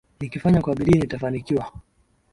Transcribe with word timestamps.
Nikifanya 0.19 0.61
kwa 0.61 0.75
bidii 0.75 0.99
nitafanikiwa. 0.99 1.71